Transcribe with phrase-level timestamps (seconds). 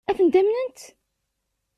[0.09, 0.81] Ad tent-amnent?